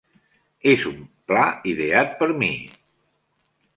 [0.69, 0.95] És un
[1.31, 1.43] pla
[1.73, 2.51] ideat per mi.